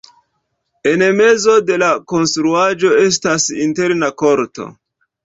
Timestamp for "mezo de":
1.17-1.77